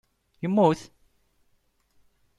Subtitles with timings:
[0.41, 0.79] Yemmut?